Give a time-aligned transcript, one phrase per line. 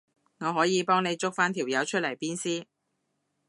[0.39, 2.65] 我可以幫你捉返條友出嚟鞭屍